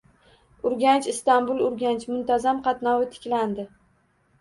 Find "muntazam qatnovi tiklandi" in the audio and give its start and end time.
2.15-3.71